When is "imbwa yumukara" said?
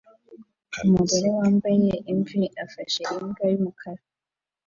3.19-4.01